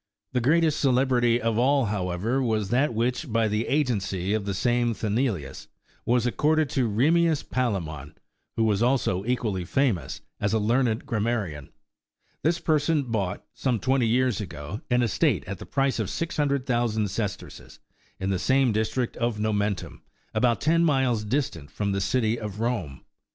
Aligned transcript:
81 0.31 0.31
The 0.33 0.49
greatest 0.49 0.79
celebrity 0.79 1.39
of 1.39 1.59
all, 1.59 1.85
however, 1.85 2.41
was 2.41 2.69
that 2.71 2.95
which, 2.95 3.31
by 3.31 3.47
the 3.47 3.67
agency 3.67 4.33
of 4.33 4.45
the 4.45 4.53
same 4.55 4.95
Sthenelus, 4.95 5.67
was 6.07 6.25
accorded 6.25 6.71
to 6.71 6.89
Ehemmius 6.89 7.43
Palremon, 7.43 8.15
who 8.55 8.63
was 8.63 8.81
also 8.81 9.23
equally 9.25 9.63
famous 9.63 10.21
as 10.39 10.53
a 10.53 10.57
learned 10.57 11.05
gram 11.05 11.21
marian. 11.25 11.69
This 12.41 12.57
person 12.59 13.03
bought, 13.11 13.45
some 13.53 13.79
twenty 13.79 14.07
years 14.07 14.41
ago, 14.41 14.81
an 14.89 15.03
estate 15.03 15.43
at 15.45 15.59
the 15.59 15.67
price 15.67 15.99
of 15.99 16.09
six 16.09 16.35
hundred 16.35 16.65
thousand 16.65 17.09
sesterces 17.11 17.77
in 18.19 18.31
the 18.31 18.39
same 18.39 18.71
district 18.71 19.15
of 19.17 19.39
Momentum, 19.39 20.01
about 20.33 20.61
ten 20.61 20.83
miles 20.83 21.23
distant 21.23 21.69
from 21.69 21.91
the 21.91 22.01
City 22.01 22.39
of 22.39 22.59
Rome. 22.59 23.01